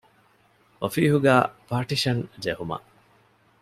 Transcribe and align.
އޮފީހުގައި 0.81 1.45
ޕާޓީޝަން 1.69 2.21
ޖެހުމަށް 2.43 2.87